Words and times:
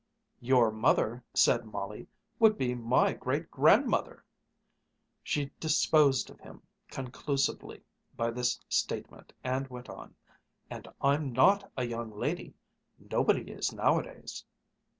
"Your 0.39 0.71
mother," 0.71 1.23
said 1.35 1.63
Molly, 1.63 2.07
"would 2.39 2.57
be 2.57 2.73
my 2.73 3.13
great 3.13 3.51
grandmother!" 3.51 4.25
She 5.21 5.51
disposed 5.59 6.31
of 6.31 6.39
him 6.39 6.63
conclusively 6.89 7.83
by 8.17 8.31
this 8.31 8.59
statement 8.67 9.31
and 9.43 9.67
went 9.67 9.89
on: 9.89 10.15
"And 10.71 10.87
I'm 11.01 11.31
not 11.31 11.71
a 11.77 11.83
young 11.85 12.09
lady. 12.09 12.55
Nobody 12.97 13.51
is 13.51 13.71
nowadays." 13.71 14.43